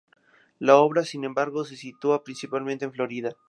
[0.57, 3.35] La obra, sin embargo, se sitúa principalmente en Florida.